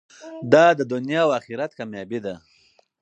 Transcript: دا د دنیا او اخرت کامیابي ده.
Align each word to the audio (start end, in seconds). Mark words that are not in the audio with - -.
دا 0.53 0.65
د 0.79 0.81
دنیا 0.91 1.21
او 1.25 1.31
اخرت 1.39 1.71
کامیابي 1.79 2.19
ده. 2.25 2.35